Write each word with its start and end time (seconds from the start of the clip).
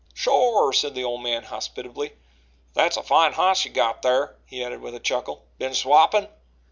"Shore!" 0.15 0.73
said 0.73 0.95
the 0.95 1.03
old 1.03 1.21
man 1.21 1.43
hospitably. 1.43 2.13
"That's 2.73 2.97
a 2.97 3.03
fine 3.03 3.33
hoss 3.33 3.65
you 3.65 3.69
got 3.69 4.01
thar," 4.01 4.35
he 4.47 4.63
added 4.65 4.81
with 4.81 4.95
a 4.95 4.99
chuckle. 4.99 5.45
"Been 5.59 5.75
swappin'?" 5.75 6.27